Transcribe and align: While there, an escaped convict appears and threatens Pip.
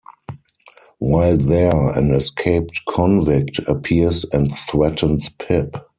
While 0.97 1.37
there, 1.37 1.91
an 1.95 2.15
escaped 2.15 2.81
convict 2.89 3.59
appears 3.67 4.23
and 4.33 4.51
threatens 4.67 5.29
Pip. 5.29 5.77